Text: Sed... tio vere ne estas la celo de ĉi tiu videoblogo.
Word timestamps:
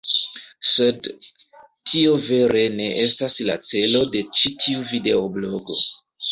Sed... 0.69 1.09
tio 1.91 2.15
vere 2.31 2.65
ne 2.79 2.89
estas 3.05 3.39
la 3.51 3.59
celo 3.73 4.03
de 4.17 4.25
ĉi 4.41 4.55
tiu 4.67 4.85
videoblogo. 4.97 5.83